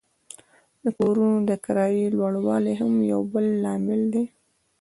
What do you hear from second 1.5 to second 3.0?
کرایې لوړوالی هم